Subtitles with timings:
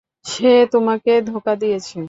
[0.25, 1.97] সে তোমাকে ধোঁকা দিয়েছে।